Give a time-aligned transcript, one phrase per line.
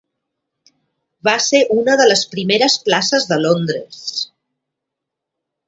[1.29, 4.03] Va ser una de les primeres places de Londres.